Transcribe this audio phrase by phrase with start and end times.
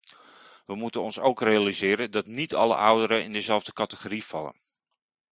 [0.65, 4.53] Wij moeten ons ook realiseren dat niet alle ouderen in dezelfde categorie vallen.